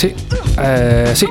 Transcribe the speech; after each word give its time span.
sì, 0.00 0.14
eh, 0.56 1.10
sì. 1.12 1.28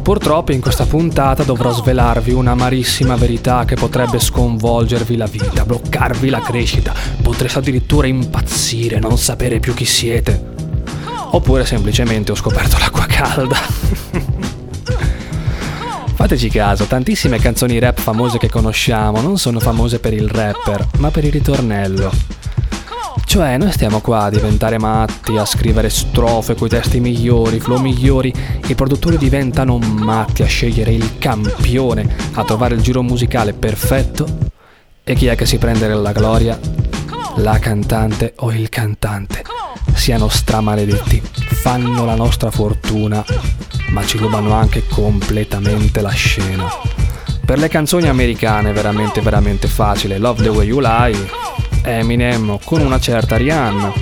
Purtroppo 0.00 0.52
in 0.52 0.60
questa 0.60 0.86
puntata 0.86 1.42
dovrò 1.42 1.72
svelarvi 1.72 2.30
un'amarissima 2.30 3.16
verità 3.16 3.64
che 3.64 3.74
potrebbe 3.74 4.20
sconvolgervi 4.20 5.16
la 5.16 5.26
vita, 5.26 5.64
bloccarvi 5.64 6.28
la 6.30 6.38
crescita, 6.38 6.94
potreste 7.20 7.58
addirittura 7.58 8.06
impazzire, 8.06 9.00
non 9.00 9.18
sapere 9.18 9.58
più 9.58 9.74
chi 9.74 9.84
siete. 9.84 10.54
Oppure 11.32 11.66
semplicemente 11.66 12.30
ho 12.30 12.36
scoperto 12.36 12.78
l'acqua 12.78 13.04
calda. 13.06 13.56
Fateci 16.14 16.50
caso, 16.50 16.84
tantissime 16.84 17.40
canzoni 17.40 17.80
rap 17.80 17.98
famose 17.98 18.38
che 18.38 18.48
conosciamo 18.48 19.20
non 19.20 19.38
sono 19.38 19.58
famose 19.58 19.98
per 19.98 20.12
il 20.12 20.28
rapper, 20.28 20.86
ma 20.98 21.10
per 21.10 21.24
il 21.24 21.32
ritornello. 21.32 22.12
Cioè, 23.28 23.58
noi 23.58 23.70
stiamo 23.72 24.00
qua 24.00 24.22
a 24.22 24.30
diventare 24.30 24.78
matti, 24.78 25.36
a 25.36 25.44
scrivere 25.44 25.90
strofe 25.90 26.54
coi 26.54 26.70
testi 26.70 26.98
migliori, 26.98 27.60
flow 27.60 27.78
migliori, 27.78 28.32
i 28.66 28.74
produttori 28.74 29.18
diventano 29.18 29.76
matti 29.76 30.42
a 30.42 30.46
scegliere 30.46 30.92
il 30.92 31.18
campione, 31.18 32.16
a 32.32 32.44
trovare 32.44 32.74
il 32.74 32.80
giro 32.80 33.02
musicale 33.02 33.52
perfetto. 33.52 34.26
E 35.04 35.14
chi 35.14 35.26
è 35.26 35.36
che 35.36 35.44
si 35.44 35.58
prende 35.58 35.86
la 35.88 36.12
gloria? 36.12 36.58
La 37.36 37.58
cantante 37.58 38.32
o 38.38 38.50
il 38.50 38.70
cantante. 38.70 39.44
Siano 39.92 40.28
stramaledetti, 40.28 41.20
fanno 41.20 42.06
la 42.06 42.14
nostra 42.14 42.50
fortuna 42.50 43.22
ma 43.90 44.04
ci 44.04 44.16
rubano 44.18 44.52
anche 44.52 44.86
completamente 44.86 46.00
la 46.00 46.10
scena. 46.10 46.66
Per 47.44 47.58
le 47.58 47.68
canzoni 47.68 48.08
americane 48.08 48.70
è 48.70 48.72
veramente 48.72 49.20
veramente 49.20 49.68
facile, 49.68 50.18
Love 50.18 50.42
the 50.42 50.48
Way 50.48 50.66
You 50.66 50.80
Lie, 50.80 51.28
Eminem 51.82 52.58
con 52.64 52.80
una 52.80 52.98
certa 52.98 53.36
Rihanna. 53.36 53.92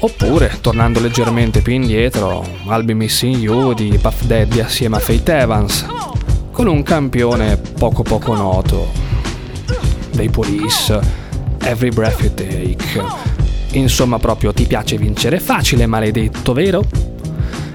Oppure, 0.00 0.58
tornando 0.60 1.00
leggermente 1.00 1.62
più 1.62 1.72
indietro, 1.72 2.46
I'll 2.66 2.84
Missing 2.84 3.36
You 3.36 3.72
di 3.72 3.98
Puff 4.00 4.24
Daddy 4.24 4.60
assieme 4.60 4.96
a 4.96 5.00
Faith 5.00 5.28
Evans, 5.28 5.86
con 6.52 6.66
un 6.66 6.82
campione 6.82 7.56
poco 7.56 8.02
poco 8.02 8.34
noto, 8.34 8.90
dei 10.12 10.28
Police, 10.28 11.00
Every 11.60 11.90
Breath 11.90 12.20
You 12.20 12.34
Take. 12.34 13.04
Insomma, 13.72 14.18
proprio 14.18 14.52
ti 14.52 14.64
piace 14.66 14.96
vincere 14.98 15.40
facile, 15.40 15.86
maledetto, 15.86 16.52
vero? 16.52 16.84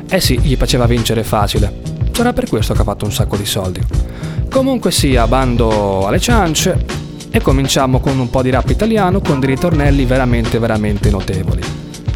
Eh 0.07 0.19
sì, 0.19 0.39
gli 0.39 0.55
faceva 0.55 0.85
vincere 0.85 1.23
facile. 1.23 1.81
Sarà 2.11 2.33
per 2.33 2.47
questo 2.47 2.73
che 2.73 2.81
ha 2.81 2.85
fatto 2.85 3.05
un 3.05 3.11
sacco 3.11 3.35
di 3.35 3.45
soldi. 3.45 3.81
Comunque 4.49 4.91
sia, 4.91 5.27
bando 5.27 6.05
alle 6.05 6.19
ciance 6.19 7.00
e 7.31 7.41
cominciamo 7.41 7.99
con 8.01 8.19
un 8.19 8.29
po' 8.29 8.41
di 8.41 8.49
rap 8.49 8.69
italiano 8.69 9.21
con 9.21 9.39
dei 9.39 9.49
ritornelli 9.49 10.05
veramente 10.05 10.59
veramente 10.59 11.09
notevoli. 11.09 11.61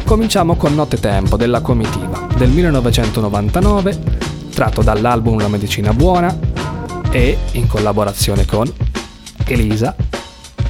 Cominciamo 0.04 0.54
con 0.56 0.74
Notte 0.74 1.00
Tempo 1.00 1.36
della 1.36 1.62
Comitiva 1.62 2.28
del 2.36 2.50
1999, 2.50 3.98
tratto 4.54 4.82
dall'album 4.82 5.40
La 5.40 5.48
Medicina 5.48 5.92
Buona 5.92 6.38
e 7.10 7.36
in 7.52 7.66
collaborazione 7.66 8.44
con 8.44 8.70
Elisa, 9.46 9.96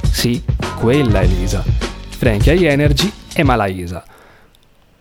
sì, 0.09 0.41
quella 0.79 1.21
Elisa, 1.21 1.63
Frankie 2.09 2.55
I 2.55 2.65
Energy 2.65 3.11
e 3.33 3.43
Malaisa. 3.43 4.03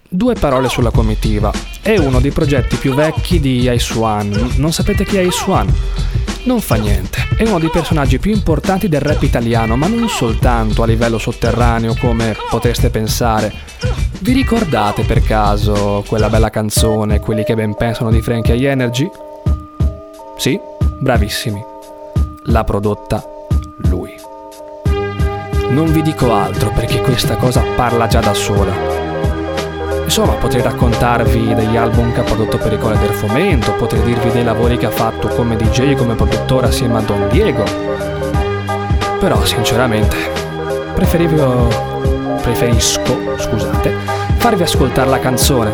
Due 0.09 0.35
parole 0.35 0.69
sulla 0.69 0.91
comitiva. 0.91 1.53
È 1.81 1.97
uno 1.97 2.21
dei 2.21 2.31
progetti 2.31 2.77
più 2.77 2.95
vecchi 2.95 3.41
di 3.41 3.69
Ice 3.71 3.99
One. 3.99 4.55
Non 4.57 4.73
sapete 4.73 5.05
chi 5.05 5.17
è 5.17 5.21
Ice 5.21 5.45
One? 5.47 5.73
Non 6.47 6.61
fa 6.61 6.77
niente, 6.77 7.27
è 7.37 7.43
uno 7.43 7.59
dei 7.59 7.71
personaggi 7.71 8.21
più 8.21 8.31
importanti 8.31 8.89
del 8.89 9.01
rap 9.01 9.21
italiano, 9.25 9.77
ma 9.77 9.89
non 9.89 10.09
soltanto 10.09 10.85
a 10.85 10.87
livello 10.87 11.19
sotterraneo 11.19 11.97
come 11.99 12.37
potreste 12.49 12.89
pensare. 12.89 13.53
Vi 14.21 14.33
ricordate 14.33 15.03
per 15.03 15.25
caso 15.25 16.05
quella 16.07 16.29
bella 16.29 16.49
canzone, 16.49 17.19
quelli 17.19 17.43
che 17.43 17.57
ben 17.57 17.75
pensano 17.75 18.13
di 18.13 18.23
Frankie 18.23 18.55
I 18.55 18.65
Energy? 18.67 19.11
Sì, 20.37 20.57
bravissimi. 21.01 21.65
L'ha 22.45 22.63
prodotta 22.63 23.25
lui. 23.89 24.15
Non 25.71 25.91
vi 25.91 26.01
dico 26.01 26.33
altro 26.33 26.71
perché 26.71 27.01
questa 27.01 27.35
cosa 27.35 27.65
parla 27.75 28.07
già 28.07 28.21
da 28.21 28.35
sola. 28.35 29.06
Insomma, 30.07 30.35
potrei 30.35 30.63
raccontarvi 30.63 31.53
degli 31.55 31.77
album 31.77 32.13
che 32.13 32.21
ha 32.21 32.23
prodotto 32.23 32.57
per 32.57 32.69
Pericole 32.69 32.97
del 32.97 33.11
Fomento, 33.11 33.73
potrei 33.73 34.03
dirvi 34.03 34.31
dei 34.31 34.45
lavori 34.45 34.79
che 34.79 34.87
ha 34.87 34.91
fatto 34.91 35.29
come 35.29 35.57
DJ 35.57 35.91
e 35.91 35.95
come 35.97 36.15
produttore 36.15 36.69
assieme 36.69 36.99
a 36.99 37.01
Don 37.01 37.29
Diego. 37.29 37.65
Però, 39.19 39.45
sinceramente, 39.45 40.17
preferisco, 40.95 41.69
scusate, 43.37 43.93
farvi 44.37 44.63
ascoltare 44.63 45.11
la 45.11 45.19
canzone 45.19 45.73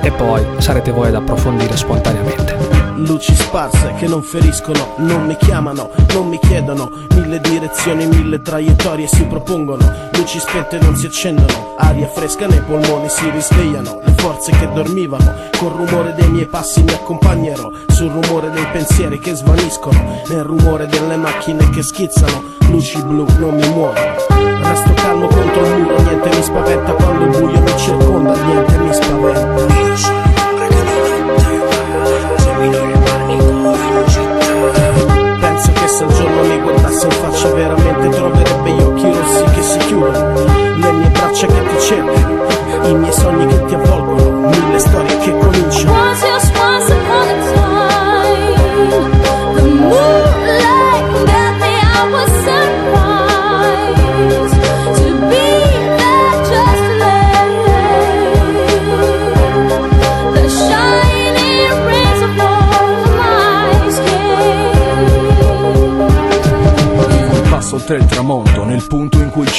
e 0.00 0.10
poi 0.12 0.42
sarete 0.58 0.92
voi 0.92 1.08
ad 1.08 1.16
approfondire 1.16 1.76
spontaneamente 1.76 2.55
luci 2.96 3.34
sparse 3.34 3.94
che 3.98 4.06
non 4.06 4.22
feriscono, 4.22 4.94
non 4.96 5.26
mi 5.26 5.36
chiamano, 5.36 5.90
non 6.14 6.28
mi 6.28 6.38
chiedono, 6.38 6.90
mille 7.14 7.40
direzioni, 7.40 8.06
mille 8.06 8.40
traiettorie 8.40 9.06
si 9.06 9.24
propongono, 9.24 10.10
luci 10.12 10.38
spente 10.38 10.78
non 10.78 10.96
si 10.96 11.06
accendono, 11.06 11.74
aria 11.76 12.08
fresca 12.08 12.46
nei 12.46 12.60
polmoni 12.60 13.08
si 13.08 13.28
risvegliano, 13.30 14.00
le 14.02 14.14
forze 14.16 14.52
che 14.52 14.68
dormivano, 14.72 15.34
col 15.58 15.72
rumore 15.72 16.14
dei 16.14 16.28
miei 16.28 16.46
passi 16.46 16.82
mi 16.82 16.92
accompagnerò, 16.92 17.70
sul 17.88 18.10
rumore 18.10 18.50
dei 18.50 18.66
pensieri 18.72 19.18
che 19.18 19.34
svaniscono, 19.34 20.22
nel 20.28 20.42
rumore 20.42 20.86
delle 20.86 21.16
macchine 21.16 21.68
che 21.70 21.82
schizzano, 21.82 22.54
luci 22.70 23.02
blu 23.02 23.26
non 23.38 23.54
mi 23.54 23.68
muovono, 23.68 24.14
resto 24.62 24.92
calmo 24.94 25.26
contro 25.26 25.66
il 25.66 25.82
muro, 25.82 26.00
niente 26.02 26.28
mi 26.28 26.42
spaventa. 26.42 26.92
Quando 26.92 27.24
il 27.24 27.30
buio 27.30 27.60
mi 27.60 27.78
circonda, 27.78 28.34
niente 28.44 28.78
mi 28.78 28.92
spaventa. 28.92 30.25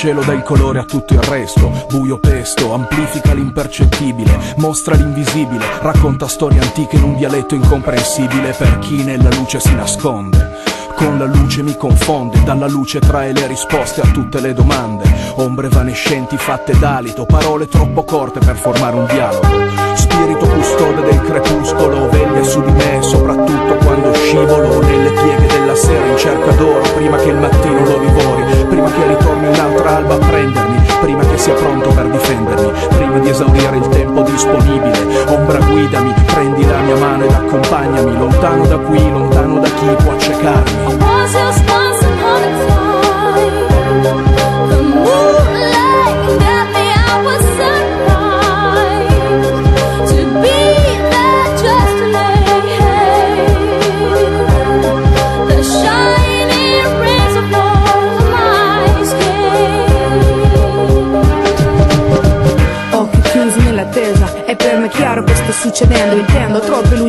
Cielo 0.08 0.24
dà 0.24 0.32
il 0.32 0.44
colore 0.44 0.80
a 0.80 0.86
tutto 0.86 1.14
il 1.14 1.22
resto. 1.22 1.70
Buio 1.90 2.18
pesto, 2.18 2.74
amplifica 2.74 3.34
l'impercettibile, 3.34 4.54
mostra 4.56 4.96
l'invisibile, 4.96 5.66
racconta 5.82 6.30
storie 6.30 6.62
antiche 6.62 6.96
in 6.96 7.04
un 7.04 7.18
dialetto 7.18 7.56
incomprensibile 7.56 8.54
per 8.54 8.80
chi 8.80 9.04
nella 9.04 9.30
luce 9.36 9.60
si 9.60 9.76
nasconde. 9.76 10.56
Con 10.96 11.18
la 11.18 11.26
luce 11.26 11.62
mi 11.62 11.76
confonde, 11.76 12.42
dalla 12.44 12.68
luce 12.68 13.00
trae 13.00 13.34
le 13.34 13.48
risposte 13.48 14.00
a 14.00 14.08
tutte 14.08 14.40
le 14.40 14.54
domande. 14.54 15.04
Ombre 15.36 15.68
vanescenti 15.68 16.38
fatte 16.38 16.78
d'alito, 16.80 17.26
parole 17.26 17.68
troppo 17.68 18.06
corte 18.06 18.40
per 18.40 18.56
formare 18.56 18.96
un 18.96 19.06
dialogo. 19.08 19.87
Custode 20.68 21.02
del 21.02 21.22
crepuscolo, 21.22 22.10
veglia 22.10 22.44
su 22.44 22.62
di 22.62 22.72
me, 22.72 23.02
soprattutto 23.02 23.78
quando 23.86 24.14
scivolo 24.14 24.82
nelle 24.82 25.12
pieghe 25.12 25.48
della 25.48 25.74
sera 25.74 26.06
in 26.06 26.18
cerca 26.18 26.52
d'oro, 26.52 26.82
prima 26.94 27.16
che 27.16 27.30
il 27.30 27.38
mattino 27.38 27.86
lo 27.86 27.98
divori, 27.98 28.44
prima 28.68 28.92
che 28.92 29.08
ritorni 29.08 29.48
un'altra 29.48 29.96
alba 29.96 30.16
a 30.16 30.18
prendermi, 30.18 30.78
prima 31.00 31.24
che 31.26 31.38
sia 31.38 31.54
pronto 31.54 31.90
per 31.92 32.10
difendermi, 32.10 32.72
prima 32.90 33.18
di 33.18 33.30
esaurire 33.30 33.78
il 33.78 33.88
tempo 33.88 34.22
disponibile. 34.24 35.00
Ombra 35.28 35.60
guidami, 35.60 36.14
prendi 36.26 36.66
la 36.66 36.80
mia 36.80 36.96
mano 36.98 37.24
ed 37.24 37.32
accompagnami, 37.32 38.18
lontano 38.18 38.66
da 38.68 38.78
qui, 38.78 39.10
lontano 39.10 39.60
da 39.60 39.70
chi 39.70 39.86
può 40.04 40.12
accecarmi. 40.12 40.98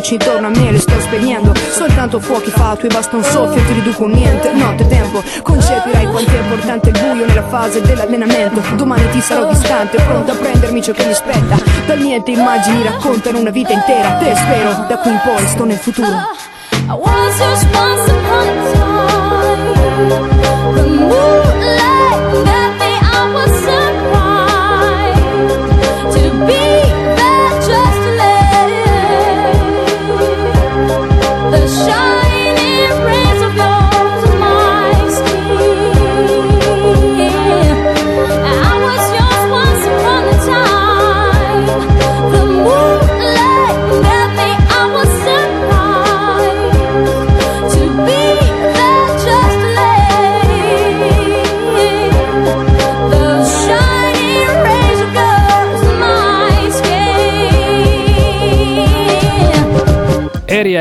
Luci 0.09 0.15
intorno 0.15 0.47
a 0.47 0.51
me, 0.51 0.71
le 0.71 0.79
sto 0.79 0.99
spegnendo. 1.01 1.53
Soltanto 1.55 2.19
fuochi 2.19 2.51
fatui, 2.51 2.89
basta 2.89 3.17
un 3.17 3.23
soffio, 3.23 3.63
ti 3.63 3.73
riduco 3.73 4.07
niente. 4.07 4.53
Notte 4.53 4.87
tempo, 4.87 5.23
concepirai 5.43 6.07
quanto 6.07 6.31
è 6.31 6.39
importante 6.39 6.89
il 6.91 6.99
buio 6.99 7.27
nella 7.27 7.47
fase 7.49 7.83
dell'allenamento. 7.83 8.63
Domani 8.77 9.11
ti 9.11 9.21
sarò 9.21 9.49
distante, 9.49 10.01
pronto 10.01 10.33
a 10.33 10.35
prendermi 10.35 10.83
ciò 10.83 10.93
che 10.93 11.05
mi 11.05 11.15
spetta. 11.15 11.57
Dal 11.87 11.99
niente 11.99 12.31
immagini 12.31 12.83
raccontano 12.83 13.39
una 13.39 13.51
vita 13.51 13.73
intera. 13.73 14.17
Te 14.17 14.35
spero, 14.35 14.87
da 14.89 14.97
qui 14.99 15.11
in 15.11 15.21
poi 15.23 15.47
sto 15.47 15.65
nel 15.65 15.79
futuro 15.79 16.47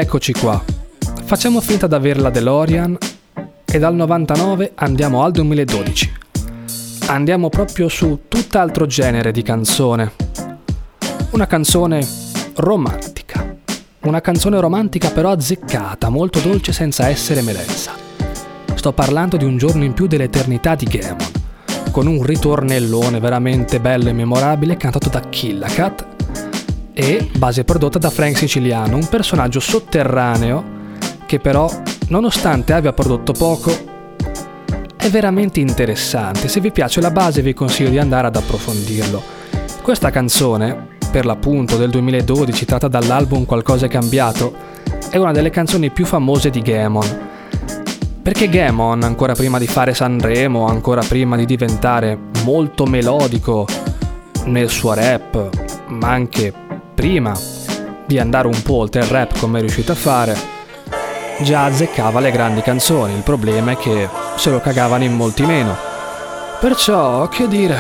E 0.08 0.10
rieccoci 0.10 0.32
qua. 0.32 0.64
Facciamo 1.26 1.60
finta 1.60 1.86
di 1.86 1.94
avere 1.94 2.22
la 2.22 2.30
DeLorean 2.30 2.98
e 3.66 3.78
dal 3.78 3.94
99 3.94 4.72
andiamo 4.76 5.22
al 5.22 5.34
2012. 5.34 6.14
Andiamo 7.08 7.50
proprio 7.50 7.90
su 7.90 8.20
tutt'altro 8.30 8.86
genere 8.86 9.34
di 9.34 9.42
canzone. 9.42 10.14
Una 11.32 11.46
canzone 11.46 12.08
romantica. 12.56 13.54
Una 14.04 14.22
canzone 14.22 14.62
romantica 14.62 15.12
però 15.12 15.32
azzeccata, 15.32 16.08
molto 16.08 16.40
dolce 16.40 16.72
senza 16.72 17.10
essere 17.10 17.42
melensa. 17.42 17.92
Sto 18.76 18.94
parlando 18.94 19.36
di 19.36 19.44
un 19.44 19.58
giorno 19.58 19.84
in 19.84 19.92
più 19.92 20.08
dell'eternità 20.08 20.76
di 20.76 20.86
Gammon, 20.86 21.32
con 21.92 22.08
un 22.08 22.24
ritornellone 22.24 23.20
veramente 23.20 23.82
bello 23.82 24.08
e 24.08 24.14
memorabile 24.14 24.78
cantato 24.78 25.10
da 25.10 25.20
Killacat 25.20 26.16
e 27.00 27.30
base 27.38 27.64
prodotta 27.64 28.00
da 28.00 28.10
Frank 28.10 28.36
Siciliano, 28.36 28.96
un 28.96 29.08
personaggio 29.08 29.60
sotterraneo 29.60 30.64
che 31.28 31.38
però, 31.38 31.70
nonostante 32.08 32.74
abbia 32.74 32.92
prodotto 32.92 33.34
poco, 33.34 33.72
è 34.96 35.08
veramente 35.08 35.60
interessante. 35.60 36.48
Se 36.48 36.60
vi 36.60 36.72
piace 36.72 37.00
la 37.00 37.12
base 37.12 37.44
vi 37.44 37.54
consiglio 37.54 37.92
di 37.92 38.00
andare 38.00 38.26
ad 38.26 38.36
approfondirlo. 38.36 39.22
Questa 39.84 40.10
canzone, 40.10 40.88
per 41.12 41.28
l'appunto 41.28 41.78
del 41.78 41.92
2012, 41.92 42.66
tratta 42.66 42.88
dall'album 42.88 43.46
Qualcosa 43.46 43.86
è 43.86 43.90
cambiato, 43.90 44.56
è 45.12 45.18
una 45.18 45.32
delle 45.32 45.52
canzoni 45.52 45.92
più 45.92 46.04
famose 46.04 46.50
di 46.50 46.64
Gammon. 46.64 47.28
Perché 48.24 48.50
Gammon, 48.50 49.04
ancora 49.04 49.34
prima 49.34 49.60
di 49.60 49.68
fare 49.68 49.94
Sanremo, 49.94 50.66
ancora 50.66 51.04
prima 51.08 51.36
di 51.36 51.46
diventare 51.46 52.18
molto 52.44 52.88
melodico 52.88 53.68
nel 54.46 54.70
suo 54.70 54.94
rap, 54.94 55.50
ma 55.90 56.10
anche 56.10 56.66
prima 56.98 57.40
di 58.08 58.18
andare 58.18 58.48
un 58.48 58.60
po' 58.64 58.78
oltre 58.78 59.02
il 59.02 59.08
rap 59.08 59.38
come 59.38 59.60
è 59.60 59.62
riuscito 59.62 59.92
a 59.92 59.96
fare, 59.96 60.36
già 61.42 61.66
azzeccava 61.66 62.20
le 62.20 62.32
grandi 62.32 62.64
canzoni. 62.64 63.14
Il 63.14 63.22
problema 63.22 63.74
è 63.74 63.78
che 63.78 64.10
se 64.36 64.50
lo 64.50 64.60
cagavano 64.60 65.04
in 65.04 65.14
molti 65.14 65.46
meno. 65.46 65.78
Perciò, 66.60 67.28
che 67.28 67.48
dire, 67.48 67.78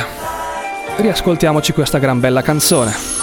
riascoltiamoci 0.97 1.73
questa 1.73 1.97
gran 1.97 2.19
bella 2.19 2.43
canzone. 2.43 3.16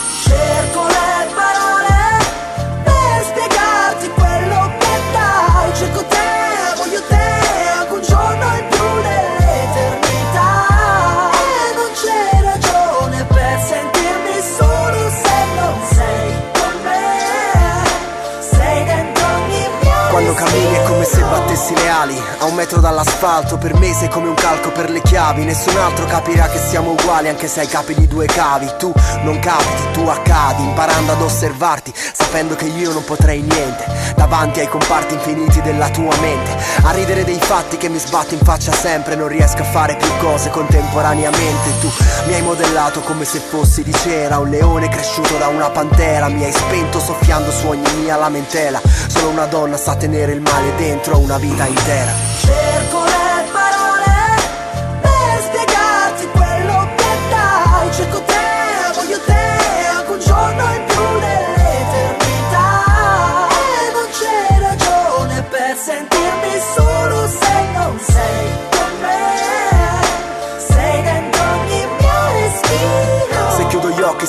Cammini 20.45 20.75
è 20.75 20.83
come 20.83 21.05
se 21.05 21.21
battessi 21.21 21.75
le 21.75 21.89
ali 21.89 22.23
A 22.39 22.45
un 22.45 22.55
metro 22.55 22.81
dall'asfalto 22.81 23.57
Per 23.57 23.75
me 23.75 23.93
sei 23.93 24.09
come 24.09 24.29
un 24.29 24.35
calco 24.35 24.71
per 24.71 24.91
le 24.91 25.01
chiavi. 25.01 25.45
Nessun 25.45 25.77
altro 25.77 26.05
capirà 26.07 26.49
che 26.49 26.59
siamo 26.59 26.91
uguali 26.91 27.29
Anche 27.29 27.49
se 27.49 27.61
hai 27.61 27.67
capi 27.67 27.95
di 27.95 28.07
due 28.07 28.27
cavi. 28.27 28.71
Tu 28.79 28.93
non 29.23 29.39
capiti, 29.39 29.91
tu 29.93 30.07
accadi 30.07 30.63
Imparando 30.63 31.13
ad 31.13 31.23
osservarti 31.23 31.93
Sapendo 32.13 32.55
che 32.55 32.67
io 32.67 32.93
non 32.93 33.05
potrei 33.05 33.41
niente. 33.41 34.13
Davanti 34.17 34.61
ai 34.61 34.69
comparti 34.69 35.15
infiniti 35.15 35.61
della 35.63 35.89
tua 35.89 36.15
mente. 36.21 36.57
A 36.83 36.91
ridere 36.91 37.25
dei 37.25 37.39
fatti 37.39 37.77
che 37.77 37.89
mi 37.89 37.99
sbatto 37.99 38.35
in 38.35 38.41
faccia 38.41 38.73
sempre 38.73 39.17
Non 39.17 39.29
riesco 39.29 39.63
a 39.63 39.65
fare 39.65 39.97
più 39.97 40.11
cose 40.19 40.51
contemporaneamente. 40.51 41.79
Tu 41.81 41.91
mi 42.27 42.35
hai 42.35 42.43
modellato 42.43 43.01
come 43.01 43.25
se 43.25 43.39
fossi 43.39 43.83
di 43.83 43.93
cera 43.93 44.39
Un 44.39 44.51
leone 44.51 44.89
cresciuto 44.89 45.37
da 45.37 45.49
una 45.49 45.71
pantera. 45.71 46.29
Mi 46.29 46.45
hai 46.45 46.53
spento 46.53 47.01
soffiando 47.01 47.51
su 47.51 47.69
ogni 47.69 47.93
mia 48.03 48.17
lamentela. 48.17 48.81
Solo 49.07 49.29
una 49.29 49.47
donna 49.47 49.77
sa 49.77 49.95
tenere 49.95 50.34
il 50.35 50.41
male 50.41 50.75
dentro 50.77 51.19
una 51.19 51.39
vita 51.39 51.67
intera. 51.67 52.13
Cerco 52.39 52.94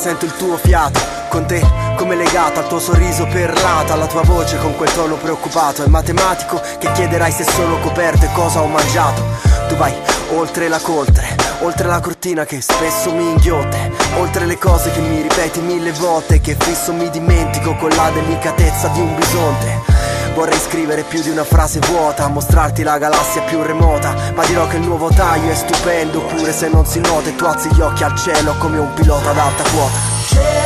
sento 0.06 0.26
il 0.26 0.36
tuo 0.36 0.56
fiato 0.58 1.00
Con 1.30 1.48
te 1.48 1.60
come 1.98 2.16
legato 2.16 2.60
al 2.60 2.68
tuo 2.68 2.78
sorriso 2.78 3.26
perlato 3.26 3.92
Alla 3.92 4.06
tua 4.06 4.22
voce 4.22 4.58
con 4.60 4.76
quel 4.76 4.94
tono 4.94 5.16
preoccupato. 5.16 5.84
È 5.84 5.88
matematico 5.88 6.62
che 6.78 6.92
chiederai 6.92 7.32
se 7.32 7.44
sono 7.44 7.80
coperto 7.80 8.26
e 8.26 8.30
cosa 8.34 8.62
ho 8.62 8.68
mangiato. 8.68 9.24
Tu 9.68 9.76
vai 9.76 9.94
oltre 10.36 10.68
la 10.68 10.80
coltre 10.80 11.36
Oltre 11.62 11.88
la 11.88 12.00
cortina 12.02 12.46
che 12.46 12.62
spesso 12.62 13.12
mi 13.14 13.30
inghiotte 13.30 13.92
Oltre 14.20 14.46
le 14.46 14.60
cose 14.60 14.92
che 14.92 15.00
mi 15.00 15.22
ripeti 15.22 15.60
mille 15.62 15.92
volte 15.94 16.40
Che 16.40 16.56
fisso 16.60 16.94
mi 16.94 17.10
dimentico 17.10 17.76
con 17.76 17.90
la 17.90 18.12
delicatezza 18.12 18.90
di 18.90 19.00
un 19.00 19.16
bisonte 19.16 19.95
Vorrei 20.36 20.60
scrivere 20.60 21.04
più 21.04 21.22
di 21.22 21.30
una 21.30 21.46
frase 21.46 21.80
vuota 21.80 22.28
Mostrarti 22.28 22.84
la 22.84 22.98
galassia 22.98 23.42
più 23.44 23.62
remota 23.62 24.14
Ma 24.36 24.46
dirò 24.46 24.68
che 24.68 24.76
il 24.76 24.84
nuovo 24.84 25.08
taglio 25.08 25.50
è 25.50 25.56
stupendo 25.56 26.20
Pure 26.26 26.52
se 26.52 26.68
non 26.68 26.86
si 26.86 27.00
nota 27.00 27.30
e 27.30 27.36
tu 27.36 27.46
alzi 27.46 27.70
gli 27.74 27.80
occhi 27.80 28.04
al 28.04 28.16
cielo 28.16 28.54
Come 28.58 28.78
un 28.78 28.94
pilota 28.94 29.30
ad 29.30 29.38
alta 29.38 29.64
quota 29.64 30.65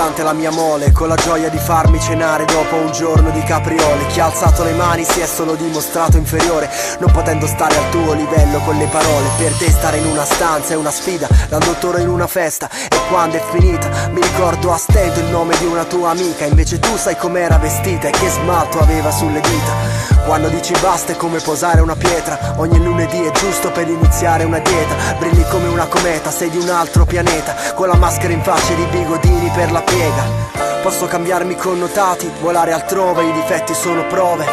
nonostante 0.00 0.22
la 0.22 0.32
mia 0.32 0.50
mole 0.50 0.92
Con 0.92 1.08
la 1.08 1.14
gioia 1.14 1.50
di 1.50 1.58
farmi 1.58 2.00
cenare 2.00 2.46
dopo 2.46 2.76
un 2.76 2.90
giorno 2.90 3.30
di 3.30 3.42
capriole. 3.42 4.06
Chi 4.06 4.20
ha 4.20 4.26
alzato 4.26 4.64
le 4.64 4.72
mani 4.72 5.04
si 5.04 5.20
è 5.20 5.26
solo 5.26 5.54
dimostrato 5.54 6.16
inferiore 6.16 6.70
Non 7.00 7.12
potendo 7.12 7.46
stare 7.46 7.76
al 7.76 7.90
tuo 7.90 8.14
livello 8.14 8.60
con 8.60 8.76
le 8.76 8.86
parole. 8.86 9.28
Per 9.36 9.52
te 9.52 9.70
stare 9.70 9.98
in 9.98 10.06
una 10.06 10.24
stanza 10.24 10.72
è 10.72 10.76
una 10.76 10.90
sfida 10.90 11.28
Dando 11.48 11.74
toro 11.78 11.98
in 11.98 12.08
una 12.08 12.26
festa 12.26 12.68
E 12.88 12.99
quando 13.10 13.36
è 13.36 13.42
finita. 13.50 14.08
Mi 14.12 14.22
ricordo 14.22 14.72
a 14.72 14.78
stento 14.78 15.20
il 15.20 15.26
nome 15.26 15.58
di 15.58 15.66
una 15.66 15.84
tua 15.84 16.10
amica. 16.10 16.44
Invece 16.44 16.78
tu 16.78 16.96
sai 16.96 17.16
com'era 17.16 17.58
vestita 17.58 18.08
e 18.08 18.12
che 18.12 18.28
smalto 18.28 18.78
aveva 18.78 19.10
sulle 19.10 19.40
dita. 19.40 19.98
Quando 20.24 20.48
dici 20.48 20.72
basta 20.80 21.12
è 21.12 21.16
come 21.16 21.40
posare 21.40 21.80
una 21.80 21.96
pietra. 21.96 22.54
Ogni 22.56 22.82
lunedì 22.82 23.22
è 23.22 23.30
giusto 23.32 23.70
per 23.70 23.88
iniziare 23.88 24.44
una 24.44 24.60
dieta. 24.60 24.94
Brilli 25.18 25.44
come 25.50 25.68
una 25.68 25.86
cometa, 25.86 26.30
sei 26.30 26.48
di 26.48 26.56
un 26.56 26.70
altro 26.70 27.04
pianeta. 27.04 27.54
Con 27.74 27.88
la 27.88 27.96
maschera 27.96 28.32
in 28.32 28.42
faccia 28.42 28.72
ed 28.72 28.78
i 28.78 28.86
bigodini 28.86 29.50
per 29.54 29.72
la 29.72 29.82
piega. 29.82 30.48
Posso 30.82 31.06
cambiarmi 31.06 31.56
connotati, 31.56 32.30
volare 32.40 32.72
altrove, 32.72 33.24
i 33.24 33.32
difetti 33.32 33.74
sono 33.74 34.06
prove. 34.06 34.46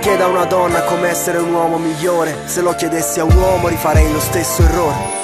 Chieda 0.00 0.24
a 0.24 0.28
una 0.28 0.44
donna 0.44 0.82
come 0.82 1.08
essere 1.08 1.38
un 1.38 1.54
uomo 1.54 1.78
migliore. 1.78 2.36
Se 2.46 2.60
lo 2.60 2.74
chiedessi 2.74 3.20
a 3.20 3.24
un 3.24 3.36
uomo 3.36 3.68
rifarei 3.68 4.12
lo 4.12 4.20
stesso 4.20 4.62
errore 4.62 5.21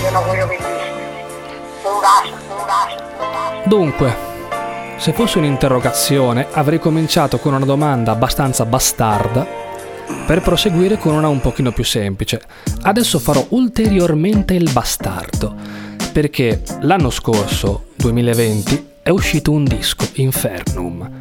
condividono 0.00 0.22
quello 0.22 0.46
che 0.46 0.56
dici. 0.56 0.68
Un 1.82 2.00
bacio, 2.00 2.34
un. 3.62 3.68
Dunque, 3.68 4.16
se 4.96 5.12
fosse 5.12 5.38
un'interrogazione 5.38 6.46
avrei 6.52 6.78
cominciato 6.78 7.38
con 7.38 7.54
una 7.54 7.64
domanda 7.64 8.12
abbastanza 8.12 8.64
bastarda 8.64 9.46
per 10.26 10.40
proseguire 10.42 10.98
con 10.98 11.14
una 11.14 11.28
un 11.28 11.40
pochino 11.40 11.72
più 11.72 11.84
semplice. 11.84 12.40
Adesso 12.82 13.18
farò 13.18 13.44
ulteriormente 13.50 14.54
il 14.54 14.70
bastardo, 14.72 15.54
perché 16.12 16.62
l'anno 16.80 17.10
scorso, 17.10 17.86
2020, 17.96 18.88
è 19.02 19.10
uscito 19.10 19.52
un 19.52 19.64
disco, 19.64 20.06
Infernum. 20.14 21.18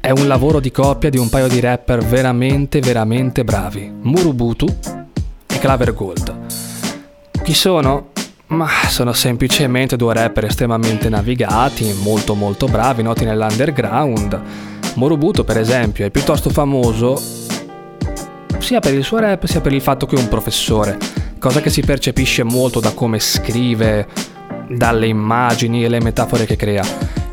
È 0.00 0.10
un 0.10 0.26
lavoro 0.26 0.60
di 0.60 0.70
coppia 0.70 1.10
di 1.10 1.18
un 1.18 1.28
paio 1.28 1.48
di 1.48 1.60
rapper 1.60 1.98
veramente, 2.04 2.80
veramente 2.80 3.44
bravi, 3.44 3.92
Murubutu 4.00 4.66
e 5.46 5.58
Claver 5.58 5.92
Gold. 5.92 6.39
Chi 7.50 7.56
sono? 7.56 8.10
Ma 8.46 8.68
sono 8.86 9.12
semplicemente 9.12 9.96
due 9.96 10.14
rapper 10.14 10.44
estremamente 10.44 11.08
navigati, 11.08 11.92
molto 12.00 12.36
molto 12.36 12.66
bravi, 12.66 13.02
noti 13.02 13.24
nell'underground. 13.24 14.40
Morubuto, 14.94 15.42
per 15.42 15.58
esempio, 15.58 16.06
è 16.06 16.10
piuttosto 16.10 16.48
famoso 16.48 17.20
sia 18.58 18.78
per 18.78 18.94
il 18.94 19.02
suo 19.02 19.18
rap 19.18 19.46
sia 19.46 19.60
per 19.60 19.72
il 19.72 19.80
fatto 19.80 20.06
che 20.06 20.14
è 20.14 20.20
un 20.20 20.28
professore, 20.28 20.96
cosa 21.40 21.60
che 21.60 21.70
si 21.70 21.80
percepisce 21.80 22.44
molto 22.44 22.78
da 22.78 22.92
come 22.92 23.18
scrive, 23.18 24.06
dalle 24.68 25.08
immagini 25.08 25.82
e 25.82 25.88
le 25.88 26.00
metafore 26.00 26.46
che 26.46 26.54
crea. 26.54 26.84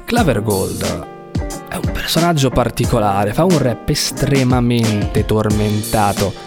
Claver 0.04 0.42
Gold 0.42 1.06
è 1.70 1.76
un 1.76 1.92
personaggio 1.94 2.50
particolare, 2.50 3.34
fa 3.34 3.44
un 3.44 3.60
rap 3.60 3.88
estremamente 3.90 5.26
tormentato, 5.26 6.47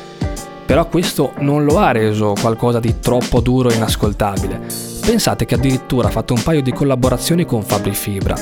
però 0.70 0.86
questo 0.86 1.32
non 1.38 1.64
lo 1.64 1.78
ha 1.78 1.90
reso 1.90 2.32
qualcosa 2.40 2.78
di 2.78 3.00
troppo 3.00 3.40
duro 3.40 3.70
e 3.70 3.74
inascoltabile. 3.74 4.60
Pensate 5.04 5.44
che 5.44 5.56
addirittura 5.56 6.06
ha 6.06 6.12
fatto 6.12 6.32
un 6.32 6.40
paio 6.44 6.62
di 6.62 6.72
collaborazioni 6.72 7.44
con 7.44 7.64
Fabri 7.64 7.92
Fibra. 7.92 8.36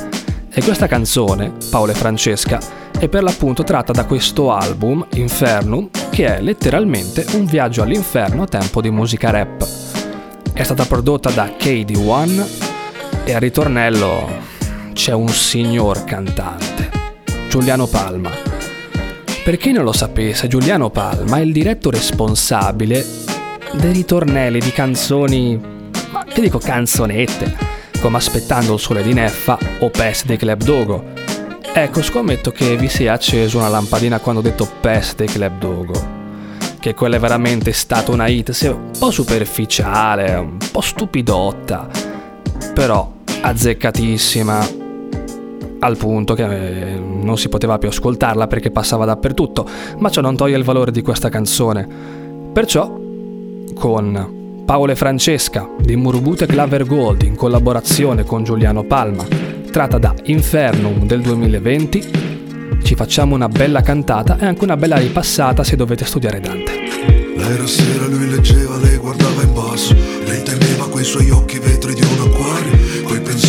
E 0.51 0.63
questa 0.63 0.87
canzone, 0.87 1.55
Paolo 1.71 1.93
e 1.93 1.95
Francesca, 1.95 2.61
è 2.99 3.09
per 3.09 3.23
l'appunto 3.23 3.65
tratta 3.65 3.95
da 3.95 4.05
questo 4.05 4.53
album, 4.53 5.07
Infernum, 5.15 5.89
che 6.11 6.37
è 6.37 6.43
letteralmente 6.43 7.25
un 7.33 7.47
viaggio 7.47 7.81
all'inferno 7.81 8.43
a 8.43 8.47
tempo 8.47 8.83
di 8.83 8.91
musica 8.91 9.31
rap. 9.31 9.67
È 10.53 10.63
stata 10.63 10.85
prodotta 10.85 11.31
da 11.31 11.47
KD1 11.47 13.25
e 13.25 13.33
al 13.33 13.41
ritornello 13.41 14.29
c'è 14.93 15.15
un 15.15 15.29
signor 15.29 16.05
cantante, 16.05 16.91
Giuliano 17.49 17.87
Palma. 17.87 18.48
Per 19.49 19.57
chi 19.57 19.73
non 19.73 19.83
lo 19.83 19.93
sapesse, 19.93 20.47
Giuliano 20.47 20.91
Palma 20.91 21.39
è 21.39 21.41
il 21.41 21.53
diretto 21.53 21.91
responsabile 21.91 23.03
dei 23.73 23.95
ritornelli 23.95 24.61
di 24.61 24.71
canzoni, 24.73 25.59
ma 26.11 26.23
che 26.25 26.43
dico 26.43 26.59
canzonette, 26.59 27.57
come 27.99 28.19
Aspettando 28.19 28.75
il 28.75 28.79
sole 28.79 29.03
di 29.03 29.15
Neffa 29.15 29.59
o 29.79 29.89
Pest 29.89 30.27
dei 30.27 30.37
Club 30.37 30.63
Dogo. 30.63 31.03
Ecco, 31.73 32.03
scommetto 32.03 32.51
che 32.51 32.77
vi 32.77 32.91
sia 32.91 33.15
acceso 33.15 33.57
una 33.57 33.69
lampadina 33.69 34.19
quando 34.19 34.43
ho 34.43 34.45
detto 34.45 34.69
Pest 34.83 35.17
dei 35.17 35.29
Club 35.29 35.59
Dogo. 35.59 35.95
Che 36.79 36.93
quella 36.93 37.17
è 37.17 37.19
veramente 37.19 37.73
stata 37.73 38.13
una 38.13 38.27
hit, 38.27 38.51
sia 38.51 38.75
un 38.75 38.91
po' 38.99 39.11
superficiale, 39.11 40.35
un 40.35 40.59
po' 40.71 40.83
stupidotta, 40.83 41.89
però 42.75 43.15
azzeccatissima 43.41 44.78
al 45.81 45.97
punto 45.97 46.35
che 46.35 46.45
eh, 46.45 46.99
non 46.99 47.39
si 47.39 47.49
poteva 47.49 47.79
più 47.79 47.89
ascoltarla 47.89 48.47
perché 48.47 48.71
passava 48.71 49.05
dappertutto, 49.05 49.67
ma 49.99 50.11
ciò 50.11 50.21
non 50.21 50.37
toglie 50.37 50.57
il 50.57 50.65
valore 50.65 50.91
di 50.91 51.03
questa 51.03 51.29
canzone. 51.29 51.87
Perciò, 52.53 52.99
con 53.75 54.63
Paolo 54.65 54.93
e 54.93 54.97
Francesca 54.97 55.69
di 55.79 55.97
Murbute 55.97 56.47
Claver 56.47 56.85
Gold 56.85 57.23
in 57.23 57.37
collaborazione 57.37 58.25
con 58.25 58.45
Giuliano 58.45 58.85
Palma, 58.85 59.25
tratta 59.71 59.99
da 59.99 60.15
Infernum 60.25 61.07
del 61.07 61.21
2020, 61.21 62.11
ci 62.83 62.95
facciamo 62.95 63.35
una 63.35 63.49
bella 63.49 63.81
cantata 63.81 64.39
e 64.39 64.47
anche 64.47 64.65
una 64.65 64.77
bella 64.77 64.97
ripassata 64.97 65.65
se 65.65 65.77
dovete 65.77 66.05
studiare 66.05 66.41
Dante. 66.41 66.73
Era 67.37 67.67
sera, 67.67 68.07
lui 68.07 68.29
leggeva, 68.29 68.77
lei 68.77 68.99
guardava 68.99 69.43
in 69.43 69.55
basso 69.55 69.95
Lei 70.27 70.43
temeva 70.43 70.87
quei 70.89 71.05
suoi 71.05 71.31
occhi 71.31 71.59
vetri 71.59 71.95
di 71.95 72.03
un 72.03 72.31
acquario 72.31 73.03
Quei 73.05 73.21
pensieri 73.21 73.48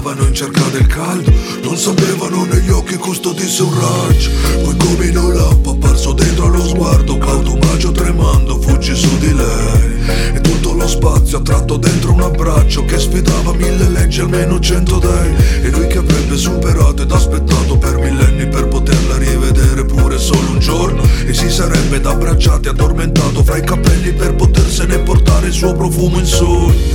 che 0.00 0.10
nuotavano 0.10 0.26
in 0.26 0.34
cerca 0.34 0.62
del 0.72 0.86
caldo 0.86 1.30
Non 1.62 1.76
sapevano 1.76 2.44
negli 2.44 2.70
occhi 2.70 2.96
custodisse 2.96 3.62
un 3.62 3.74
raggio 3.74 4.30
Poi 4.62 4.76
come 4.76 5.06
in 5.06 5.16
un 5.16 5.34
lampo 5.34 5.70
apparso 5.70 6.12
dentro 6.12 6.46
allo 6.46 6.66
sguardo 6.66 7.18
Cauto 7.18 7.56
bacio 7.56 7.92
tremando 7.92 8.60
fuggi 8.60 8.94
su 8.94 9.18
di 9.18 9.34
lei. 9.34 10.34
E 10.34 10.40
tutto 10.40 10.72
lo 10.72 10.88
spazio 10.88 11.38
attratto 11.38 11.76
dentro 11.76 12.12
un 12.12 12.20
abbraccio 12.20 12.84
Che 12.84 12.98
sfidava 12.98 13.52
mille 13.52 13.88
leggi, 13.88 14.20
almeno 14.20 14.58
cento 14.58 14.98
dei. 14.98 15.34
E 15.62 15.70
lui 15.70 15.86
che 15.86 15.98
avrebbe 15.98 16.36
superato 16.36 17.02
ed 17.02 17.12
aspettato 17.12 17.76
per 17.76 17.98
millenni 17.98 18.48
Per 18.48 18.68
poterla 18.68 19.16
rivedere 19.18 19.84
pure 19.84 20.18
solo 20.18 20.50
un 20.50 20.58
giorno 20.58 21.02
E 21.26 21.34
si 21.34 21.50
sarebbe 21.50 21.96
ed 21.96 22.06
abbracciati 22.06 22.68
addormentato 22.68 23.42
fra 23.44 23.56
i 23.56 23.64
capelli 23.64 24.12
Per 24.12 24.34
potersene 24.34 24.98
portare 24.98 25.48
il 25.48 25.52
suo 25.52 25.74
profumo 25.74 26.18
in 26.18 26.26
sogno 26.26 26.90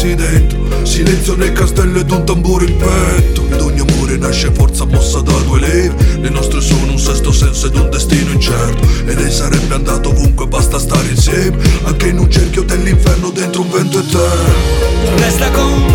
accendendosi 0.00 0.14
dentro. 0.14 0.86
Silenzio 0.86 1.36
nel 1.36 1.52
castello 1.52 2.00
ed 2.00 2.10
un 2.10 2.24
tamburo 2.24 2.64
in 2.64 2.76
petto. 2.76 3.46
Ed 3.50 3.60
ogni 3.60 3.80
amore 3.80 4.16
nasce 4.16 4.50
forza 4.52 4.84
mossa 4.86 5.20
da 5.20 5.32
due 5.32 5.60
leve. 5.60 6.18
Le 6.20 6.30
nostre 6.30 6.60
sono 6.60 6.92
un 6.92 6.98
sesto 6.98 7.32
senso 7.32 7.66
ed 7.66 7.76
un 7.76 7.90
destino 7.90 8.32
incerto. 8.32 8.86
E 9.06 9.14
lei 9.14 9.30
sarebbe 9.30 9.74
andato 9.74 10.10
ovunque, 10.10 10.46
basta 10.46 10.78
stare 10.78 11.08
insieme. 11.08 11.58
Anche 11.84 12.08
in 12.08 12.18
un 12.18 12.30
cerchio 12.30 12.62
dell'inferno 12.62 13.30
dentro 13.30 13.62
un 13.62 13.70
vento 13.70 13.98
eterno. 13.98 14.78
Resta 15.16 15.50
con 15.50 15.89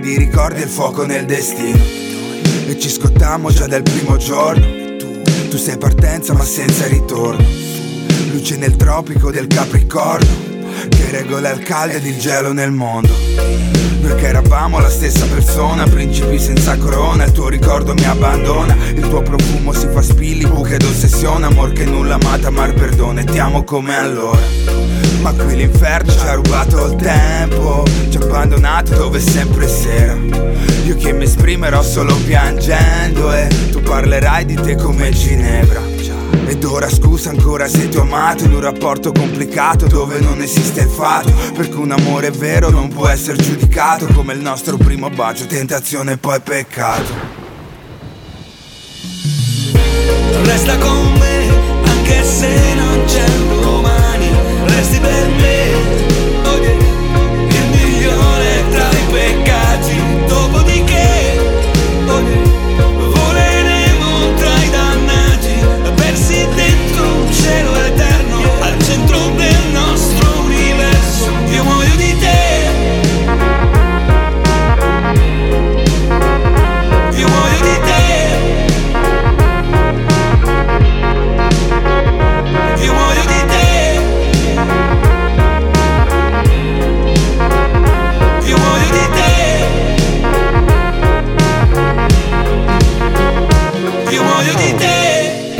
di 0.00 0.16
ricordi 0.16 0.60
e 0.60 0.64
il 0.64 0.68
fuoco 0.68 1.04
nel 1.04 1.26
destino. 1.26 1.78
E 2.66 2.78
ci 2.78 2.88
scottammo 2.88 3.50
già 3.50 3.66
dal 3.66 3.82
primo 3.82 4.16
giorno. 4.16 4.66
Tu 5.48 5.56
sei 5.56 5.76
partenza 5.76 6.32
ma 6.32 6.44
senza 6.44 6.86
ritorno. 6.86 7.44
Luce 8.30 8.56
nel 8.56 8.76
tropico 8.76 9.32
del 9.32 9.48
Capricorno 9.48 10.28
Che 10.88 11.10
regola 11.10 11.50
il 11.50 11.62
caldo 11.64 11.96
ed 11.96 12.06
il 12.06 12.18
gelo 12.18 12.52
nel 12.52 12.70
mondo. 12.70 13.12
Noi 14.00 14.14
che 14.14 14.28
eravamo 14.28 14.78
la 14.78 14.88
stessa 14.88 15.26
persona, 15.26 15.84
principi 15.84 16.38
senza 16.38 16.78
corona 16.78 17.24
Il 17.24 17.32
tuo 17.32 17.48
ricordo 17.48 17.92
mi 17.92 18.04
abbandona 18.06 18.74
Il 18.94 19.06
tuo 19.06 19.20
profumo 19.20 19.74
si 19.74 19.88
fa 19.92 20.00
spilli, 20.00 20.46
buche 20.46 20.78
d'ossessione 20.78 21.44
Amor 21.44 21.72
che 21.72 21.84
nulla 21.84 22.14
amata, 22.14 22.48
mar 22.48 22.72
perdono 22.72 23.20
E 23.20 23.24
ti 23.24 23.38
amo 23.38 23.62
come 23.62 23.94
allora 23.94 24.99
Ma 25.20 25.32
qui 25.32 25.56
l'inferno 25.56 26.10
ci 26.10 26.26
ha 26.26 26.32
rubato 26.32 26.86
il 26.86 26.96
tempo 26.96 27.84
Ci 28.08 28.16
ha 28.16 28.20
abbandonato 28.20 28.94
dove 28.94 29.18
è 29.18 29.20
sempre 29.20 29.68
sera 29.68 30.16
Io 30.84 30.96
che 30.96 31.12
mi 31.12 31.24
esprimerò 31.24 31.82
solo 31.82 32.16
piangendo 32.16 33.32
E 33.32 33.48
tu 33.70 33.80
parlerai 33.82 34.44
di 34.46 34.54
te 34.54 34.76
come 34.76 35.10
Ginevra 35.10 35.90
ed 36.46 36.64
ora 36.64 36.90
scusa 36.90 37.30
ancora 37.30 37.68
se 37.68 37.88
ti 37.88 37.96
ho 37.96 38.02
amato 38.02 38.42
in 38.42 38.52
un 38.52 38.60
rapporto 38.60 39.12
complicato 39.12 39.86
dove 39.86 40.18
non 40.18 40.42
esiste 40.42 40.80
il 40.80 40.88
fatto 40.88 41.32
Perché 41.54 41.76
un 41.76 41.92
amore 41.92 42.32
vero 42.32 42.70
non 42.70 42.88
può 42.88 43.06
essere 43.06 43.40
giudicato 43.40 44.06
come 44.06 44.32
il 44.32 44.40
nostro 44.40 44.76
primo 44.76 45.08
bacio, 45.10 45.46
tentazione 45.46 46.12
e 46.12 46.16
poi 46.16 46.40
peccato. 46.40 47.12
Resta 50.42 50.76
con 50.78 51.12
me 51.18 51.48
anche 51.84 52.24
se 52.24 52.74
non 52.74 53.04
c'è 53.06 53.24
un 53.28 53.59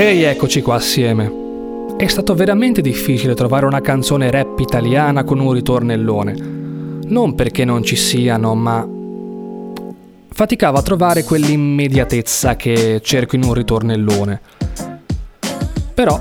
Ehi, 0.01 0.23
eccoci 0.23 0.63
qua 0.63 0.77
assieme. 0.77 1.31
È 1.99 2.07
stato 2.07 2.35
veramente 2.35 2.81
difficile 2.81 3.35
trovare 3.35 3.67
una 3.67 3.83
canzone 3.83 4.31
rap 4.31 4.59
italiana 4.59 5.25
con 5.25 5.41
un 5.41 5.53
ritornellone. 5.53 6.35
Non 7.05 7.35
perché 7.35 7.67
non 7.67 7.83
ci 7.83 7.97
siano, 7.97 8.55
ma 8.55 8.89
faticavo 10.31 10.79
a 10.79 10.83
trovare 10.83 11.23
quell'immediatezza 11.23 12.57
che 12.57 13.03
cerco 13.05 13.37
in 13.37 13.45
un 13.45 13.53
ritornellone. 13.53 14.41
Però, 15.93 16.19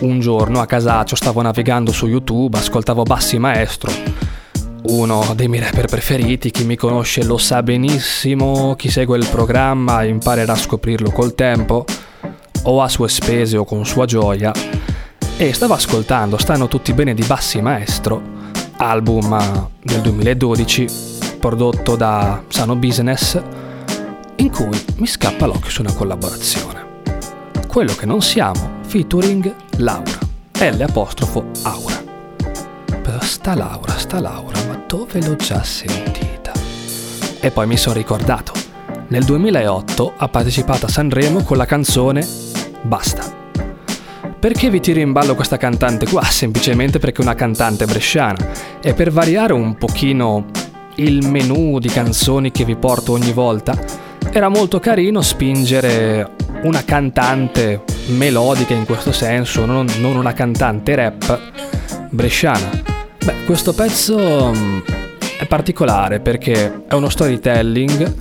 un 0.00 0.20
giorno 0.20 0.60
a 0.60 0.66
casaccio 0.66 1.14
stavo 1.14 1.42
navigando 1.42 1.92
su 1.92 2.06
YouTube, 2.06 2.56
ascoltavo 2.56 3.02
Bassi 3.02 3.36
Maestro, 3.38 3.92
uno 4.84 5.34
dei 5.36 5.48
miei 5.48 5.62
rapper 5.62 5.84
preferiti, 5.84 6.50
chi 6.50 6.64
mi 6.64 6.76
conosce 6.76 7.24
lo 7.24 7.36
sa 7.36 7.62
benissimo, 7.62 8.74
chi 8.74 8.88
segue 8.88 9.18
il 9.18 9.28
programma 9.30 10.02
imparerà 10.02 10.54
a 10.54 10.56
scoprirlo 10.56 11.10
col 11.10 11.34
tempo, 11.34 11.84
o 12.64 12.82
a 12.82 12.88
sue 12.88 13.08
spese 13.08 13.56
o 13.56 13.64
con 13.64 13.84
sua 13.84 14.06
gioia, 14.06 14.52
e 15.36 15.52
stavo 15.52 15.74
ascoltando 15.74 16.36
Stanno 16.36 16.68
tutti 16.68 16.92
bene 16.92 17.14
di 17.14 17.24
Bassi 17.24 17.60
Maestro, 17.60 18.22
album 18.76 19.32
eh, 19.32 19.68
del 19.82 20.00
2012 20.00 21.10
prodotto 21.40 21.96
da 21.96 22.40
Sano 22.46 22.76
Business, 22.76 23.40
in 24.36 24.50
cui 24.50 24.80
mi 24.96 25.06
scappa 25.06 25.46
l'occhio 25.46 25.70
su 25.70 25.80
una 25.80 25.92
collaborazione. 25.92 27.00
Quello 27.66 27.94
che 27.94 28.06
non 28.06 28.22
siamo, 28.22 28.78
featuring 28.82 29.52
Laura, 29.78 30.18
L 30.58 30.80
apostrofo 30.80 31.46
Aura. 31.62 32.00
Però 33.02 33.20
sta 33.20 33.54
Laura, 33.56 33.96
sta 33.98 34.20
Laura, 34.20 34.62
ma 34.68 34.80
dove 34.86 35.20
l'ho 35.26 35.34
già 35.34 35.64
sentita? 35.64 36.52
E 37.40 37.50
poi 37.50 37.66
mi 37.66 37.76
sono 37.76 37.96
ricordato. 37.96 38.52
Nel 39.08 39.24
2008 39.24 40.12
ha 40.16 40.28
partecipato 40.28 40.86
a 40.86 40.88
Sanremo 40.88 41.42
con 41.42 41.56
la 41.56 41.66
canzone 41.66 42.24
Basta. 42.82 43.40
Perché 44.38 44.70
vi 44.70 44.80
tiro 44.80 44.98
in 44.98 45.12
ballo 45.12 45.36
questa 45.36 45.56
cantante 45.56 46.06
qua? 46.06 46.24
Semplicemente 46.24 46.98
perché 46.98 47.20
è 47.20 47.24
una 47.24 47.34
cantante 47.34 47.84
bresciana. 47.84 48.50
E 48.82 48.92
per 48.92 49.12
variare 49.12 49.52
un 49.52 49.76
pochino 49.76 50.46
il 50.96 51.26
menù 51.28 51.78
di 51.78 51.88
canzoni 51.88 52.50
che 52.50 52.64
vi 52.64 52.74
porto 52.74 53.12
ogni 53.12 53.32
volta, 53.32 53.78
era 54.32 54.48
molto 54.48 54.80
carino 54.80 55.22
spingere 55.22 56.28
una 56.62 56.82
cantante 56.84 57.82
melodica 58.06 58.74
in 58.74 58.84
questo 58.84 59.12
senso, 59.12 59.64
non, 59.64 59.86
non 60.00 60.16
una 60.16 60.32
cantante 60.32 60.94
rap 60.94 61.40
bresciana. 62.10 62.68
Beh, 63.24 63.44
questo 63.44 63.72
pezzo 63.72 64.52
mm, 64.52 64.78
è 65.38 65.46
particolare 65.46 66.20
perché 66.20 66.82
è 66.88 66.94
uno 66.94 67.08
storytelling, 67.08 68.12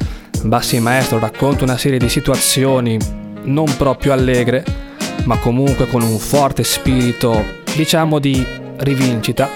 Bassi 0.44 0.80
Maestro 0.80 1.20
racconta 1.20 1.64
una 1.64 1.78
serie 1.78 1.98
di 1.98 2.10
situazioni 2.10 2.98
non 3.44 3.66
proprio 3.78 4.14
allegre, 4.14 4.64
ma 5.26 5.38
comunque 5.38 5.88
con 5.88 6.02
un 6.02 6.18
forte 6.18 6.64
spirito, 6.64 7.44
diciamo, 7.76 8.20
di 8.20 8.46
rivincita. 8.78 9.50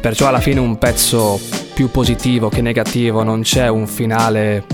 Perciò 0.00 0.28
alla 0.28 0.40
fine 0.40 0.60
un 0.60 0.78
pezzo 0.78 1.38
più 1.74 1.90
positivo 1.90 2.48
che 2.48 2.62
negativo, 2.62 3.22
non 3.22 3.42
c'è 3.42 3.68
un 3.68 3.86
finale 3.86 4.64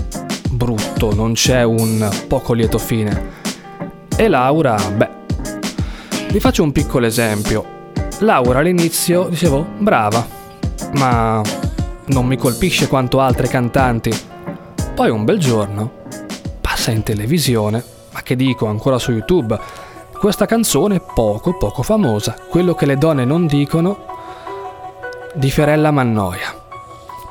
brutto, 0.50 1.14
non 1.14 1.32
c'è 1.32 1.62
un 1.62 2.08
poco 2.28 2.52
lieto 2.52 2.78
fine. 2.78 3.30
E 4.16 4.28
Laura, 4.28 4.76
beh, 4.76 5.08
vi 6.30 6.40
faccio 6.40 6.62
un 6.62 6.72
piccolo 6.72 7.06
esempio. 7.06 7.80
Laura 8.20 8.60
all'inizio 8.60 9.28
dicevo 9.28 9.66
brava, 9.78 10.24
ma 10.92 11.42
non 12.06 12.26
mi 12.26 12.36
colpisce 12.36 12.88
quanto 12.88 13.20
altre 13.20 13.48
cantanti. 13.48 14.12
Poi 14.94 15.10
un 15.10 15.24
bel 15.24 15.38
giorno 15.38 16.00
passa 16.60 16.90
in 16.90 17.02
televisione, 17.02 17.82
ma 18.12 18.22
che 18.22 18.36
dico 18.36 18.66
ancora 18.66 18.98
su 18.98 19.10
YouTube, 19.12 19.58
questa 20.12 20.46
canzone 20.46 21.00
poco 21.00 21.56
poco 21.56 21.82
famosa, 21.82 22.36
quello 22.48 22.74
che 22.74 22.86
le 22.86 22.96
donne 22.96 23.24
non 23.24 23.46
dicono 23.46 24.04
di 25.34 25.50
Fiorella 25.50 25.90
Mannoia. 25.90 26.60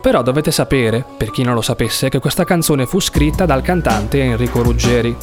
Però 0.01 0.23
dovete 0.23 0.51
sapere, 0.51 1.05
per 1.17 1.29
chi 1.29 1.43
non 1.43 1.53
lo 1.53 1.61
sapesse, 1.61 2.09
che 2.09 2.19
questa 2.19 2.43
canzone 2.43 2.87
fu 2.87 2.99
scritta 2.99 3.45
dal 3.45 3.61
cantante 3.61 4.21
Enrico 4.21 4.63
Ruggeri, 4.63 5.15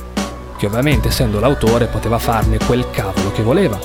che 0.57 0.67
ovviamente 0.67 1.09
essendo 1.09 1.41
l'autore 1.41 1.87
poteva 1.87 2.19
farne 2.19 2.59
quel 2.59 2.89
cavolo 2.91 3.33
che 3.33 3.43
voleva, 3.43 3.79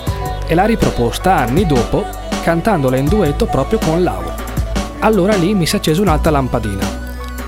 e 0.46 0.54
l'ha 0.54 0.66
riproposta 0.66 1.36
anni 1.36 1.66
dopo 1.66 2.06
cantandola 2.44 2.98
in 2.98 3.06
duetto 3.06 3.46
proprio 3.48 3.80
con 3.80 4.04
Laura. 4.04 4.36
Allora 5.00 5.36
lì 5.36 5.54
mi 5.56 5.66
si 5.66 5.76
è 5.76 5.78
accesa 5.80 6.02
un'altra 6.02 6.32
lampadina. 6.32 7.02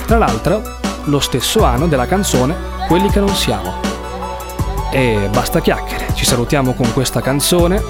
Tra 0.06 0.18
l'altro, 0.18 0.62
lo 1.04 1.20
stesso 1.20 1.64
anno 1.64 1.88
della 1.88 2.08
canzone 2.08 2.74
Quelli 2.88 3.10
che 3.10 3.20
non 3.20 3.34
siamo. 3.34 3.95
E 4.96 5.28
basta 5.30 5.60
chiacchiere, 5.60 6.14
ci 6.14 6.24
salutiamo 6.24 6.74
con 6.74 6.94
questa 6.94 7.20
canzone 7.20 7.84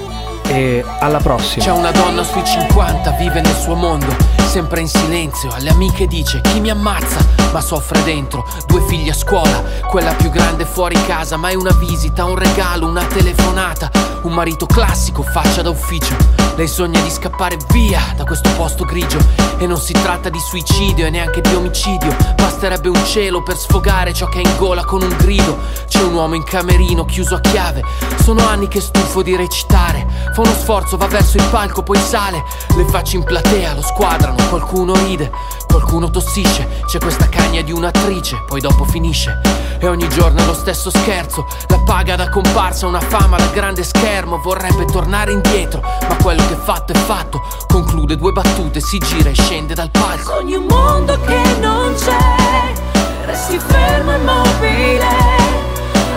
e 0.48 0.84
alla 0.98 1.18
prossima. 1.18 1.64
C'è 1.64 1.70
una 1.70 1.92
donna 1.92 2.24
sui 2.24 2.44
50, 2.44 3.12
vive 3.12 3.40
nel 3.42 3.54
suo 3.54 3.76
mondo, 3.76 4.12
sempre 4.48 4.80
in 4.80 4.88
silenzio, 4.88 5.52
alle 5.52 5.70
amiche 5.70 6.08
dice 6.08 6.40
chi 6.40 6.58
mi 6.58 6.68
ammazza, 6.68 7.24
ma 7.52 7.60
soffre 7.60 8.02
dentro, 8.02 8.44
due 8.66 8.80
figli 8.88 9.08
a 9.08 9.14
scuola, 9.14 9.62
quella 9.96 10.12
più 10.12 10.28
grande 10.28 10.66
fuori 10.66 10.94
casa, 11.06 11.38
ma 11.38 11.48
è 11.48 11.54
una 11.54 11.72
visita, 11.72 12.26
un 12.26 12.36
regalo, 12.36 12.86
una 12.86 13.06
telefonata, 13.06 13.90
un 14.24 14.34
marito 14.34 14.66
classico, 14.66 15.22
faccia 15.22 15.62
da 15.62 15.70
ufficio. 15.70 16.14
Lei 16.54 16.68
sogna 16.68 17.00
di 17.00 17.08
scappare 17.08 17.56
via 17.70 18.12
da 18.14 18.24
questo 18.24 18.50
posto 18.56 18.84
grigio 18.84 19.18
e 19.56 19.66
non 19.66 19.78
si 19.78 19.94
tratta 19.94 20.28
di 20.28 20.38
suicidio 20.38 21.06
e 21.06 21.08
neanche 21.08 21.40
di 21.40 21.54
omicidio, 21.54 22.14
basterebbe 22.34 22.90
un 22.90 23.06
cielo 23.06 23.42
per 23.42 23.56
sfogare 23.56 24.12
ciò 24.12 24.28
che 24.28 24.42
è 24.42 24.46
in 24.46 24.56
gola 24.58 24.84
con 24.84 25.00
un 25.00 25.16
grido. 25.16 25.56
C'è 25.88 26.02
un 26.02 26.12
uomo 26.12 26.34
in 26.34 26.44
camerino 26.44 27.06
chiuso 27.06 27.34
a 27.34 27.40
chiave, 27.40 27.82
sono 28.22 28.46
anni 28.46 28.68
che 28.68 28.82
stufo 28.82 29.22
di 29.22 29.34
recitare, 29.34 30.06
Fa 30.36 30.42
uno 30.42 30.52
sforzo, 30.52 30.98
va 30.98 31.06
verso 31.06 31.38
il 31.38 31.44
palco, 31.50 31.82
poi 31.82 31.96
sale. 31.96 32.44
Le 32.76 32.84
facce 32.84 33.16
in 33.16 33.24
platea, 33.24 33.72
lo 33.72 33.80
squadrano, 33.80 34.36
qualcuno 34.50 34.92
ride, 34.92 35.30
qualcuno 35.66 36.10
tossisce. 36.10 36.82
C'è 36.84 36.98
questa 36.98 37.26
cagna 37.30 37.62
di 37.62 37.72
un'attrice, 37.72 38.44
poi 38.46 38.60
dopo 38.60 38.84
finisce. 38.84 39.40
E 39.86 39.88
ogni 39.88 40.08
giorno 40.08 40.44
lo 40.44 40.52
stesso 40.52 40.90
scherzo. 40.90 41.46
La 41.68 41.78
paga 41.78 42.16
da 42.16 42.28
comparsa, 42.28 42.88
una 42.88 42.98
fama 42.98 43.36
da 43.36 43.46
grande 43.54 43.84
schermo. 43.84 44.38
Vorrebbe 44.38 44.84
tornare 44.84 45.30
indietro, 45.30 45.80
ma 45.80 46.16
quello 46.16 46.44
che 46.44 46.54
è 46.54 46.56
fatto 46.56 46.92
è 46.92 46.96
fatto. 46.96 47.40
Conclude 47.68 48.16
due 48.16 48.32
battute, 48.32 48.80
si 48.80 48.98
gira 48.98 49.30
e 49.30 49.34
scende 49.34 49.74
dal 49.74 49.90
palco. 49.92 50.32
Sogni 50.32 50.56
un 50.56 50.66
mondo 50.68 51.16
che 51.20 51.40
non 51.60 51.94
c'è, 51.94 52.72
resti 53.26 53.60
fermo 53.60 54.12
e 54.12 54.16
immobile, 54.16 55.06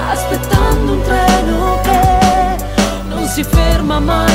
aspettando 0.09 0.91
un 0.93 1.01
treno 1.03 1.79
che 1.83 2.65
non 3.07 3.27
si 3.27 3.43
ferma 3.43 3.99
mai 3.99 4.28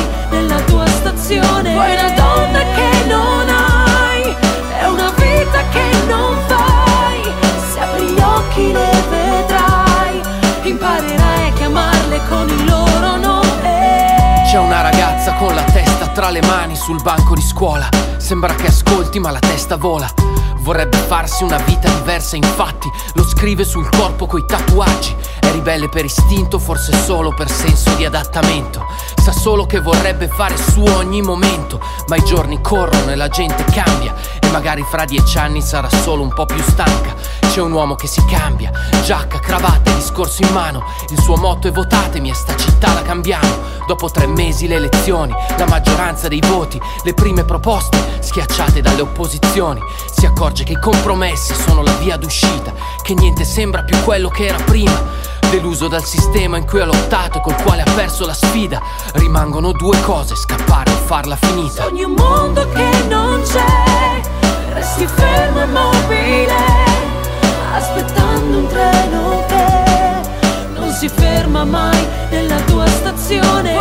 con 12.29 12.49
il 12.49 12.65
loro 12.65 13.17
nome. 13.17 14.43
C'è 14.51 14.59
una 14.59 14.81
ragazza 14.81 15.35
con 15.35 15.55
la 15.55 15.65
testa 15.65 16.09
tra 16.09 16.31
le 16.31 16.43
mani 16.43 16.77
sul 16.77 17.01
banco 17.03 17.35
di 17.35 17.43
scuola. 17.43 17.89
Sembra 18.19 18.55
che 18.55 18.69
ascolti 18.69 19.19
ma 19.19 19.31
la 19.31 19.39
testa 19.39 19.77
vola. 19.77 20.11
Vorrebbe 20.59 20.97
farsi 20.97 21.45
una 21.45 21.59
vita 21.59 21.89
diversa, 21.89 22.37
infatti 22.37 22.91
lo 23.15 23.23
scrive 23.25 23.65
sul 23.65 23.87
corpo 23.91 24.27
coi 24.27 24.47
tatuaggi. 24.47 25.15
È 25.41 25.51
ribelle 25.51 25.91
per 25.91 26.07
istinto, 26.07 26.59
forse 26.59 26.95
solo 27.05 27.35
per 27.35 27.51
senso 27.51 27.95
di 27.97 28.07
adattamento. 28.07 28.87
Sa 29.23 29.33
solo 29.33 29.67
che 29.67 29.81
vorrebbe 29.81 30.27
fare 30.29 30.57
suo 30.57 30.97
ogni 30.97 31.21
momento, 31.21 31.81
ma 32.09 32.17
i 32.17 32.25
giorni 32.25 32.63
corrono 32.63 33.11
e 33.11 33.15
la 33.15 33.29
gente 33.29 33.63
cambia. 33.65 34.15
E 34.41 34.49
magari 34.51 34.83
fra 34.89 35.05
dieci 35.05 35.37
anni 35.37 35.61
sarà 35.61 35.91
solo 35.91 36.23
un 36.23 36.33
po' 36.33 36.47
più 36.47 36.63
stanca. 36.63 37.15
C'è 37.55 37.61
un 37.61 37.71
uomo 37.71 37.95
che 37.95 38.09
si 38.09 38.21
cambia, 38.25 38.73
giacca, 39.05 39.39
cravatta, 39.39 39.93
discorso 39.93 40.43
in 40.43 40.53
mano. 40.53 40.83
Il 41.11 41.21
suo 41.21 41.37
motto 41.37 41.69
è 41.69 41.71
votatemi 41.71 42.29
e 42.31 42.35
sta 42.35 42.57
città 42.57 42.93
la 42.93 43.03
cambiamo. 43.03 43.49
Dopo 43.87 44.11
tre 44.11 44.27
mesi 44.27 44.67
le 44.67 44.75
elezioni, 44.75 45.33
la 45.57 45.65
maggioranza 45.67 46.27
dei 46.27 46.43
voti, 46.45 46.81
le 47.05 47.15
prime 47.15 47.45
proposte 47.45 48.19
schiacciate 48.19 48.81
dalle 48.81 49.03
opposizioni. 49.03 49.81
Si 50.11 50.27
accorge 50.27 50.65
che 50.65 50.73
i 50.73 50.81
compromessi 50.81 51.55
sono 51.55 51.83
la 51.83 51.93
via 51.93 52.17
d'uscita, 52.17 52.75
che 53.03 53.15
niente 53.15 53.45
sembra 53.45 53.85
più 53.85 54.03
quello 54.03 54.31
che 54.31 54.47
era 54.47 54.59
prima. 54.65 55.01
Deluso 55.49 55.87
dal 55.87 56.05
sistema 56.05 56.57
in 56.57 56.67
cui 56.67 56.81
ha 56.81 56.87
lottato 56.87 57.39
e 57.39 57.41
col 57.41 57.63
quale 57.63 57.83
ha 57.83 57.91
perso 57.95 58.27
la 58.27 58.35
sfida, 58.35 58.83
rimangono 59.13 59.71
due 59.71 60.01
cose, 60.01 60.35
scappare 60.35 60.91
o 60.91 60.97
farla 60.97 61.37
finita. 61.37 61.85
Sogni 61.85 62.03
un 62.03 62.15
mondo 62.15 62.69
che 62.71 63.05
non 63.09 63.41
c'è, 63.43 64.21
resti 64.73 65.07
fermo 65.07 65.61
e 65.61 65.65
immobile, 65.67 66.84
aspettando 67.77 68.59
un 68.59 68.67
treno 68.69 69.45
che 69.49 70.79
non 70.79 70.93
si 70.93 71.09
ferma 71.09 71.65
mai 71.65 72.07
nella 72.31 72.61
tua 72.61 72.87
stazione. 72.87 73.73